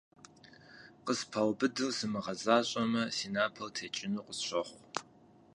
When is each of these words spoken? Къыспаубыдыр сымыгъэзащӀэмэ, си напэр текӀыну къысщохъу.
Къыспаубыдыр 1.05 1.89
сымыгъэзащӀэмэ, 1.97 3.03
си 3.15 3.27
напэр 3.33 3.69
текӀыну 3.75 4.25
къысщохъу. 4.27 4.81